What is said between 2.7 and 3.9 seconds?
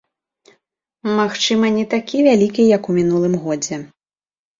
як у мінулым годзе.